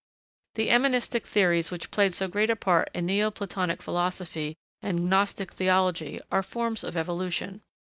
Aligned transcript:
The 0.55 0.71
emanistic 0.71 1.27
theories 1.27 1.69
which 1.69 1.91
played 1.91 2.15
so 2.15 2.27
great 2.27 2.49
a 2.49 2.55
part 2.55 2.89
in 2.95 3.05
Neoplatonic 3.05 3.83
philosophy 3.83 4.55
and 4.81 5.07
Gnostic 5.07 5.51
theology 5.51 6.19
are 6.31 6.41
forms 6.41 6.83
of 6.83 6.97
evolution. 6.97 7.61